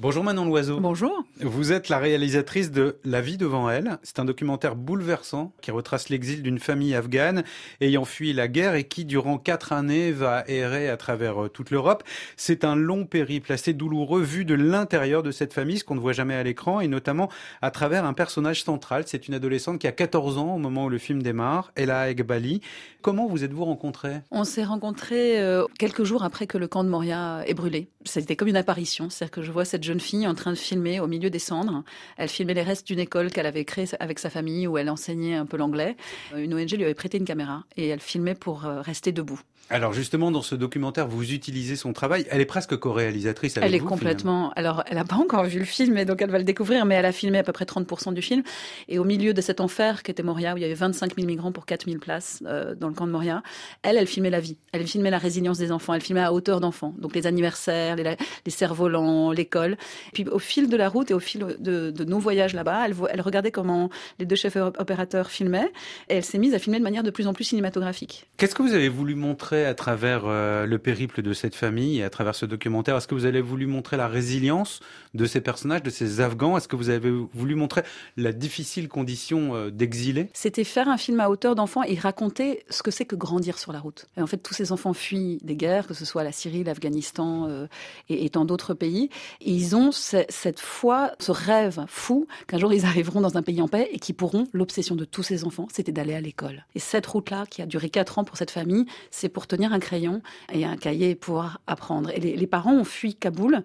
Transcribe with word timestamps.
Bonjour 0.00 0.24
Manon 0.24 0.44
Loiseau. 0.44 0.80
Bonjour. 0.80 1.22
Vous 1.40 1.70
êtes 1.70 1.88
la 1.88 1.98
réalisatrice 1.98 2.72
de 2.72 2.96
La 3.04 3.20
vie 3.20 3.36
devant 3.36 3.70
elle. 3.70 3.98
C'est 4.02 4.18
un 4.18 4.24
documentaire 4.24 4.74
bouleversant 4.74 5.52
qui 5.60 5.70
retrace 5.70 6.08
l'exil 6.08 6.42
d'une 6.42 6.58
famille 6.58 6.96
afghane 6.96 7.44
ayant 7.80 8.04
fui 8.04 8.32
la 8.32 8.48
guerre 8.48 8.74
et 8.74 8.88
qui, 8.88 9.04
durant 9.04 9.38
quatre 9.38 9.72
années, 9.72 10.10
va 10.10 10.42
errer 10.48 10.88
à 10.88 10.96
travers 10.96 11.44
euh, 11.44 11.48
toute 11.48 11.70
l'Europe. 11.70 12.02
C'est 12.36 12.64
un 12.64 12.74
long 12.74 13.06
périple 13.06 13.52
assez 13.52 13.72
douloureux 13.72 14.20
vu 14.20 14.44
de 14.44 14.54
l'intérieur 14.54 15.22
de 15.22 15.30
cette 15.30 15.52
famille, 15.52 15.78
ce 15.78 15.84
qu'on 15.84 15.94
ne 15.94 16.00
voit 16.00 16.12
jamais 16.12 16.34
à 16.34 16.42
l'écran, 16.42 16.80
et 16.80 16.88
notamment 16.88 17.30
à 17.62 17.70
travers 17.70 18.04
un 18.04 18.14
personnage 18.14 18.64
central. 18.64 19.04
C'est 19.06 19.28
une 19.28 19.34
adolescente 19.34 19.78
qui 19.78 19.86
a 19.86 19.92
14 19.92 20.38
ans 20.38 20.56
au 20.56 20.58
moment 20.58 20.86
où 20.86 20.88
le 20.88 20.98
film 20.98 21.22
démarre, 21.22 21.70
Ella 21.76 22.10
Egbali. 22.10 22.62
Comment 23.00 23.28
vous 23.28 23.44
êtes-vous 23.44 23.64
rencontrés 23.64 24.22
On 24.32 24.42
s'est 24.42 24.64
rencontrés 24.64 25.40
euh, 25.40 25.66
quelques 25.78 26.02
jours 26.02 26.24
après 26.24 26.48
que 26.48 26.58
le 26.58 26.66
camp 26.66 26.82
de 26.82 26.88
Moria 26.88 27.44
ait 27.46 27.54
brûlé. 27.54 27.86
C'était 28.04 28.36
comme 28.36 28.48
une 28.48 28.56
apparition, 28.56 29.10
c'est-à-dire 29.10 29.30
que 29.30 29.42
je 29.42 29.50
vois 29.50 29.64
cette 29.64 29.82
jeune 29.82 30.00
fille 30.00 30.26
en 30.26 30.34
train 30.34 30.50
de 30.50 30.56
filmer 30.56 31.00
au 31.00 31.06
milieu 31.06 31.30
des 31.30 31.38
cendres. 31.38 31.82
Elle 32.16 32.28
filmait 32.28 32.54
les 32.54 32.62
restes 32.62 32.86
d'une 32.86 32.98
école 32.98 33.30
qu'elle 33.30 33.46
avait 33.46 33.64
créée 33.64 33.88
avec 34.00 34.18
sa 34.18 34.30
famille 34.30 34.66
où 34.66 34.78
elle 34.78 34.90
enseignait 34.90 35.34
un 35.34 35.46
peu 35.46 35.56
l'anglais. 35.56 35.96
Euh, 36.34 36.38
une 36.38 36.54
ONG 36.54 36.70
lui 36.72 36.84
avait 36.84 36.94
prêté 36.94 37.18
une 37.18 37.24
caméra 37.24 37.64
et 37.76 37.88
elle 37.88 38.00
filmait 38.00 38.34
pour 38.34 38.66
euh, 38.66 38.80
rester 38.80 39.12
debout. 39.12 39.40
Alors 39.70 39.94
justement, 39.94 40.30
dans 40.30 40.42
ce 40.42 40.54
documentaire, 40.54 41.08
vous 41.08 41.32
utilisez 41.32 41.76
son 41.76 41.94
travail. 41.94 42.26
Elle 42.30 42.42
est 42.42 42.46
presque 42.46 42.76
co-réalisatrice 42.76 43.56
avec 43.56 43.66
elle 43.66 43.80
vous. 43.80 43.86
Est 43.86 43.88
complètement. 43.88 44.52
Alors, 44.56 44.84
elle 44.86 44.96
n'a 44.96 45.04
pas 45.04 45.16
encore 45.16 45.44
vu 45.44 45.58
le 45.58 45.64
film, 45.64 45.96
et 45.96 46.04
donc 46.04 46.20
elle 46.20 46.30
va 46.30 46.36
le 46.38 46.44
découvrir, 46.44 46.84
mais 46.84 46.96
elle 46.96 47.06
a 47.06 47.12
filmé 47.12 47.38
à 47.38 47.42
peu 47.42 47.52
près 47.52 47.64
30% 47.64 48.12
du 48.12 48.20
film. 48.20 48.42
Et 48.88 48.98
au 48.98 49.04
milieu 49.04 49.32
de 49.32 49.40
cet 49.40 49.60
enfer 49.60 50.02
qu'était 50.02 50.22
Moria, 50.22 50.52
où 50.52 50.58
il 50.58 50.60
y 50.60 50.64
avait 50.66 50.74
25 50.74 51.14
000 51.16 51.26
migrants 51.26 51.50
pour 51.50 51.64
4 51.64 51.86
000 51.86 51.98
places 51.98 52.42
euh, 52.46 52.74
dans 52.74 52.88
le 52.88 52.94
camp 52.94 53.06
de 53.06 53.12
Moria, 53.12 53.42
elle, 53.82 53.96
elle 53.96 54.06
filmait 54.06 54.30
la 54.30 54.40
vie. 54.40 54.58
Elle 54.72 54.86
filmait 54.86 55.10
la 55.10 55.18
résilience 55.18 55.56
des 55.56 55.72
enfants. 55.72 55.94
Elle 55.94 56.02
filmait 56.02 56.20
à 56.20 56.34
hauteur 56.34 56.60
d'enfants. 56.60 56.94
Donc 56.98 57.14
les 57.14 57.26
anniversaires, 57.26 57.93
les, 57.94 58.16
les 58.46 58.50
cerfs-volants, 58.50 59.32
l'école. 59.32 59.76
Puis 60.12 60.24
au 60.28 60.38
fil 60.38 60.68
de 60.68 60.76
la 60.76 60.88
route 60.88 61.10
et 61.10 61.14
au 61.14 61.20
fil 61.20 61.56
de, 61.58 61.90
de 61.90 62.04
nos 62.04 62.18
voyages 62.18 62.54
là-bas, 62.54 62.86
elle, 62.86 62.94
elle 63.10 63.20
regardait 63.20 63.50
comment 63.50 63.90
les 64.18 64.26
deux 64.26 64.36
chefs 64.36 64.56
opérateurs 64.56 65.30
filmaient, 65.30 65.70
et 66.08 66.16
elle 66.16 66.24
s'est 66.24 66.38
mise 66.38 66.54
à 66.54 66.58
filmer 66.58 66.78
de 66.78 66.84
manière 66.84 67.02
de 67.02 67.10
plus 67.10 67.26
en 67.26 67.32
plus 67.32 67.44
cinématographique. 67.44 68.26
Qu'est-ce 68.36 68.54
que 68.54 68.62
vous 68.62 68.74
avez 68.74 68.88
voulu 68.88 69.14
montrer 69.14 69.66
à 69.66 69.74
travers 69.74 70.22
euh, 70.24 70.66
le 70.66 70.78
périple 70.78 71.22
de 71.22 71.32
cette 71.32 71.54
famille 71.54 71.98
et 71.98 72.04
à 72.04 72.10
travers 72.10 72.34
ce 72.34 72.46
documentaire? 72.46 72.96
Est-ce 72.96 73.08
que 73.08 73.14
vous 73.14 73.26
avez 73.26 73.40
voulu 73.40 73.66
montrer 73.66 73.96
la 73.96 74.08
résilience 74.08 74.80
de 75.14 75.26
ces 75.26 75.40
personnages, 75.40 75.82
de 75.82 75.90
ces 75.90 76.20
Afghans? 76.20 76.56
Est-ce 76.56 76.68
que 76.68 76.76
vous 76.76 76.90
avez 76.90 77.10
voulu 77.32 77.54
montrer 77.54 77.82
la 78.16 78.32
difficile 78.32 78.88
condition 78.88 79.54
euh, 79.54 79.70
d'exilés 79.70 80.28
C'était 80.32 80.64
faire 80.64 80.88
un 80.88 80.96
film 80.96 81.20
à 81.20 81.30
hauteur 81.30 81.54
d'enfant 81.54 81.82
et 81.82 81.96
raconter 81.96 82.64
ce 82.70 82.82
que 82.82 82.90
c'est 82.90 83.04
que 83.04 83.16
grandir 83.16 83.58
sur 83.58 83.72
la 83.72 83.80
route. 83.80 84.06
Et 84.16 84.22
en 84.22 84.26
fait, 84.26 84.38
tous 84.38 84.54
ces 84.54 84.72
enfants 84.72 84.92
fuient 84.92 85.38
des 85.42 85.56
guerres, 85.56 85.86
que 85.86 85.94
ce 85.94 86.04
soit 86.04 86.24
la 86.24 86.32
Syrie, 86.32 86.64
l'Afghanistan 86.64 87.48
euh, 87.48 87.66
et, 88.08 88.28
tant 88.30 88.44
d'autres 88.44 88.74
pays. 88.74 89.10
Ils 89.40 89.76
ont 89.76 89.90
cette 89.92 90.60
foi, 90.60 91.12
ce 91.20 91.32
rêve 91.32 91.84
fou 91.88 92.26
qu'un 92.46 92.58
jour 92.58 92.72
ils 92.72 92.84
arriveront 92.84 93.20
dans 93.20 93.36
un 93.36 93.42
pays 93.42 93.60
en 93.60 93.68
paix 93.68 93.88
et 93.92 93.98
qui 93.98 94.12
pourront, 94.12 94.46
l'obsession 94.52 94.94
de 94.94 95.04
tous 95.04 95.22
ces 95.22 95.44
enfants, 95.44 95.68
c'était 95.72 95.92
d'aller 95.92 96.14
à 96.14 96.20
l'école. 96.20 96.64
Et 96.74 96.78
cette 96.78 97.06
route-là, 97.06 97.46
qui 97.46 97.62
a 97.62 97.66
duré 97.66 97.90
quatre 97.90 98.18
ans 98.18 98.24
pour 98.24 98.36
cette 98.36 98.50
famille, 98.50 98.86
c'est 99.10 99.28
pour 99.28 99.46
tenir 99.46 99.72
un 99.72 99.78
crayon 99.78 100.22
et 100.52 100.64
un 100.64 100.76
cahier 100.76 101.14
pouvoir 101.14 101.60
apprendre. 101.66 102.10
Et 102.10 102.20
les, 102.20 102.36
les 102.36 102.46
parents 102.46 102.74
ont 102.74 102.84
fui 102.84 103.14
Kaboul 103.14 103.62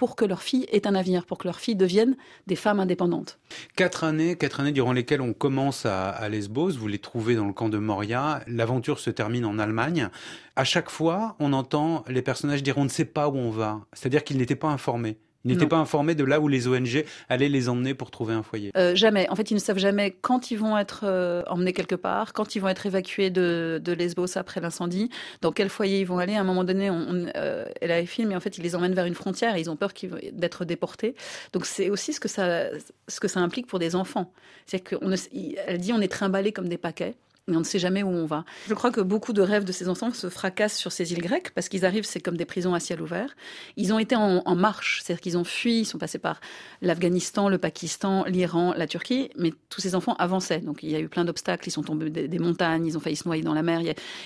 pour 0.00 0.16
que 0.16 0.24
leur 0.24 0.40
fille 0.40 0.64
ait 0.72 0.86
un 0.86 0.94
avenir, 0.94 1.26
pour 1.26 1.36
que 1.36 1.46
leur 1.46 1.60
fille 1.60 1.76
devienne 1.76 2.16
des 2.46 2.56
femmes 2.56 2.80
indépendantes. 2.80 3.38
Quatre 3.76 4.02
années, 4.02 4.34
quatre 4.34 4.60
années 4.60 4.72
durant 4.72 4.94
lesquelles 4.94 5.20
on 5.20 5.34
commence 5.34 5.84
à, 5.84 6.08
à 6.08 6.26
Lesbos, 6.30 6.70
vous 6.70 6.88
les 6.88 6.98
trouvez 6.98 7.34
dans 7.34 7.44
le 7.44 7.52
camp 7.52 7.68
de 7.68 7.76
Moria, 7.76 8.40
l'aventure 8.46 8.98
se 8.98 9.10
termine 9.10 9.44
en 9.44 9.58
Allemagne. 9.58 10.08
À 10.56 10.64
chaque 10.64 10.88
fois, 10.88 11.36
on 11.38 11.52
entend 11.52 12.02
les 12.08 12.22
personnages 12.22 12.62
dire 12.62 12.78
on 12.78 12.84
ne 12.84 12.88
sait 12.88 13.04
pas 13.04 13.28
où 13.28 13.36
on 13.36 13.50
va, 13.50 13.82
c'est-à-dire 13.92 14.24
qu'ils 14.24 14.38
n'étaient 14.38 14.56
pas 14.56 14.68
informés. 14.68 15.18
Ils 15.44 15.52
n'étaient 15.52 15.66
pas 15.66 15.78
informés 15.78 16.14
de 16.14 16.24
là 16.24 16.38
où 16.40 16.48
les 16.48 16.68
ONG 16.68 17.04
allaient 17.28 17.48
les 17.48 17.68
emmener 17.68 17.94
pour 17.94 18.10
trouver 18.10 18.34
un 18.34 18.42
foyer. 18.42 18.72
Euh, 18.76 18.94
jamais. 18.94 19.28
En 19.30 19.36
fait, 19.36 19.50
ils 19.50 19.54
ne 19.54 19.60
savent 19.60 19.78
jamais 19.78 20.10
quand 20.20 20.50
ils 20.50 20.56
vont 20.56 20.76
être 20.76 21.04
euh, 21.04 21.42
emmenés 21.46 21.72
quelque 21.72 21.94
part, 21.94 22.34
quand 22.34 22.54
ils 22.54 22.60
vont 22.60 22.68
être 22.68 22.84
évacués 22.84 23.30
de, 23.30 23.80
de 23.82 23.92
Lesbos 23.92 24.36
après 24.36 24.60
l'incendie, 24.60 25.08
dans 25.40 25.52
quel 25.52 25.70
foyer 25.70 26.00
ils 26.00 26.06
vont 26.06 26.18
aller. 26.18 26.34
À 26.34 26.40
un 26.40 26.44
moment 26.44 26.64
donné, 26.64 26.90
on, 26.90 27.06
on, 27.08 27.26
euh, 27.36 27.64
elle 27.80 27.90
a 27.90 28.04
filmé, 28.04 28.30
mais 28.30 28.36
en 28.36 28.40
fait, 28.40 28.58
ils 28.58 28.62
les 28.62 28.76
emmènent 28.76 28.94
vers 28.94 29.06
une 29.06 29.14
frontière 29.14 29.56
et 29.56 29.60
ils 29.60 29.70
ont 29.70 29.76
peur 29.76 29.92
d'être 30.32 30.64
déportés. 30.64 31.14
Donc, 31.52 31.64
c'est 31.64 31.88
aussi 31.88 32.12
ce 32.12 32.20
que 32.20 32.28
ça, 32.28 32.66
ce 33.08 33.20
que 33.20 33.28
ça 33.28 33.40
implique 33.40 33.66
pour 33.66 33.78
des 33.78 33.96
enfants. 33.96 34.32
C'est 34.66 34.80
qu'elle 34.80 35.78
dit, 35.78 35.92
on 35.92 36.00
est 36.00 36.08
trimballés 36.08 36.52
comme 36.52 36.68
des 36.68 36.78
paquets 36.78 37.14
mais 37.50 37.56
on 37.56 37.60
ne 37.60 37.64
sait 37.64 37.78
jamais 37.78 38.02
où 38.02 38.08
on 38.08 38.26
va. 38.26 38.44
Je 38.68 38.74
crois 38.74 38.90
que 38.90 39.00
beaucoup 39.00 39.32
de 39.32 39.42
rêves 39.42 39.64
de 39.64 39.72
ces 39.72 39.88
enfants 39.88 40.12
se 40.12 40.28
fracassent 40.28 40.76
sur 40.76 40.92
ces 40.92 41.12
îles 41.12 41.20
grecques 41.20 41.50
parce 41.50 41.68
qu'ils 41.68 41.84
arrivent, 41.84 42.04
c'est 42.04 42.20
comme 42.20 42.36
des 42.36 42.44
prisons 42.44 42.74
à 42.74 42.80
ciel 42.80 43.02
ouvert. 43.02 43.34
Ils 43.76 43.92
ont 43.92 43.98
été 43.98 44.16
en, 44.16 44.54
marche, 44.54 45.02
c'est-à-dire 45.02 45.20
qu'ils 45.20 45.38
ont 45.38 45.44
fui, 45.44 45.80
ils 45.80 45.84
sont 45.84 45.98
passés 45.98 46.18
par 46.18 46.40
l'Afghanistan, 46.80 47.48
le 47.48 47.58
Pakistan, 47.58 48.24
l'Iran, 48.26 48.72
la 48.76 48.86
Turquie, 48.86 49.30
mais 49.36 49.52
tous 49.68 49.80
ces 49.80 49.94
enfants 49.94 50.14
avançaient. 50.14 50.60
Donc 50.60 50.82
il 50.82 50.90
y 50.90 50.96
a 50.96 51.00
eu 51.00 51.08
plein 51.08 51.24
d'obstacles, 51.24 51.68
ils 51.68 51.72
sont 51.72 51.82
tombés 51.82 52.10
des, 52.10 52.38
montagnes, 52.38 52.86
ils 52.86 52.96
ont 52.96 53.00
failli 53.00 53.16
se 53.16 53.26
noyer 53.26 53.42
dans 53.42 53.54
la 53.54 53.62
mer, 53.62 53.80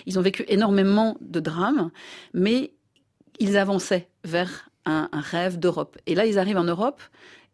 ils 0.07 0.19
ont 0.19 0.23
vécu 0.23 0.45
énormément 0.49 1.17
de 1.21 1.41
drames, 1.41 1.91
mais 2.33 2.73
ils 3.41 3.57
avançaient 3.57 4.09
vers 4.25 4.69
un 4.87 5.09
rêve 5.13 5.59
d'Europe. 5.59 5.97
Et 6.07 6.15
là, 6.15 6.27
ils 6.27 6.39
arrivent 6.39 6.59
en 6.59 6.65
Europe 6.65 7.01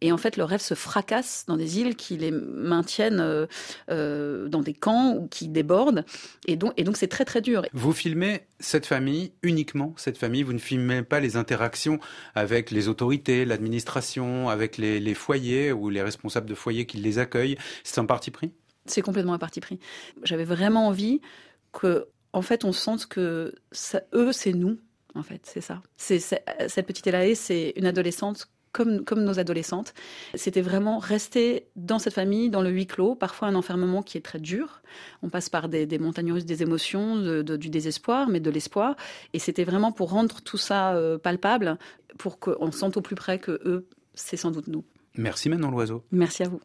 et 0.01 0.13
en 0.13 0.17
fait, 0.17 0.37
le 0.37 0.45
rêve 0.45 0.61
se 0.61 0.75
fracasse 0.75 1.45
dans 1.47 1.57
des 1.57 1.79
îles 1.79 1.97
qui 1.97 2.17
les 2.17 2.31
maintiennent 2.31 3.21
euh, 3.21 3.47
euh, 3.91 4.49
dans 4.49 4.63
des 4.63 4.73
camps 4.73 5.15
ou 5.15 5.29
qui 5.29 5.49
débordent. 5.49 6.05
Et 6.47 6.57
donc, 6.57 6.73
et 6.77 6.85
donc, 6.85 6.97
c'est 6.97 7.09
très 7.09 7.25
très 7.25 7.41
dur. 7.41 7.63
Vous 7.73 7.93
filmez 7.93 8.47
cette 8.59 8.87
famille 8.87 9.33
uniquement 9.43 9.95
cette 9.97 10.19
famille. 10.19 10.43
Vous 10.43 10.53
ne 10.53 10.59
filmez 10.59 11.03
pas 11.03 11.21
les 11.21 11.37
interactions 11.37 11.99
avec 12.35 12.71
les 12.71 12.89
autorités, 12.89 13.45
l'administration, 13.45 14.49
avec 14.49 14.79
les, 14.79 15.01
les 15.01 15.15
foyers 15.15 15.73
ou 15.73 15.91
les 15.91 16.03
responsables 16.03 16.49
de 16.49 16.55
foyers 16.55 16.87
qui 16.87 16.99
les 16.99 17.19
accueillent. 17.19 17.57
C'est 17.85 17.99
un 17.99 18.07
parti 18.07 18.31
pris? 18.31 18.53
C'est 18.87 19.03
complètement 19.03 19.35
un 19.35 19.39
parti 19.39 19.61
pris. 19.61 19.79
J'avais 20.23 20.45
vraiment 20.45 20.89
envie 20.89 21.21
que, 21.73 22.09
en 22.33 22.43
fait, 22.43 22.65
on 22.65 22.73
sente 22.73 23.07
que 23.07 23.55
ça, 23.73 24.03
eux, 24.15 24.33
c'est 24.33 24.53
nous. 24.53 24.79
En 25.15 25.23
fait, 25.23 25.41
c'est 25.45 25.61
ça. 25.61 25.83
C'est 25.97 26.21
cette 26.21 26.87
petite 26.87 27.07
Elaé, 27.07 27.35
c'est 27.35 27.73
une 27.77 27.87
adolescente 27.87 28.49
comme, 28.73 29.05
comme 29.05 29.25
nos 29.25 29.39
adolescentes. 29.39 29.95
C'était 30.35 30.61
vraiment 30.61 30.99
rester 30.99 31.67
dans 31.77 31.99
cette 31.99 32.15
famille, 32.15 32.51
dans 32.51 32.63
le 32.63 32.71
huis 32.71 32.87
clos, 32.87 33.15
parfois 33.15 33.49
un 33.49 33.55
enfermement 33.55 34.03
qui 34.03 34.19
est 34.19 34.23
très 34.23 34.39
dur. 34.39 34.83
On 35.23 35.29
passe 35.29 35.49
par 35.49 35.69
des, 35.69 35.87
des 35.87 35.99
montagnes 35.99 36.33
russes 36.33 36.45
des 36.45 36.63
émotions, 36.63 37.17
de, 37.17 37.43
de, 37.43 37.57
du 37.57 37.71
désespoir, 37.71 38.29
mais 38.29 38.41
de 38.41 38.51
l'espoir. 38.51 38.97
Et 39.33 39.39
c'était 39.39 39.65
vraiment 39.65 39.93
pour 39.93 40.11
rendre 40.11 40.41
tout 40.41 40.59
ça 40.59 40.95
euh, 40.95 41.19
palpable, 41.19 41.79
pour 42.19 42.39
qu'on 42.39 42.73
sente 42.73 42.97
au 42.97 43.01
plus 43.01 43.17
près 43.17 43.39
que 43.39 43.53
eux, 43.65 43.87
c'est 44.15 44.37
sans 44.37 44.51
doute 44.51 44.67
nous. 44.67 44.85
Merci 45.17 45.49
Manon 45.49 45.71
Loiseau. 45.71 46.05
Merci 46.11 46.43
à 46.43 46.49
vous. 46.49 46.59